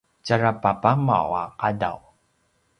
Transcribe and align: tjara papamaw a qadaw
tjara 0.25 0.51
papamaw 0.63 1.29
a 1.41 1.43
qadaw 1.59 1.99